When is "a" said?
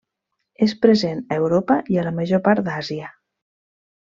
1.21-1.37, 2.01-2.07